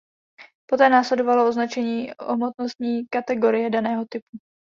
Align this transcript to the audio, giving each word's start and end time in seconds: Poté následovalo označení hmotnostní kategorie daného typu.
Poté 0.69 0.89
následovalo 0.89 1.47
označení 1.49 2.11
hmotnostní 2.31 3.07
kategorie 3.07 3.69
daného 3.69 4.05
typu. 4.11 4.37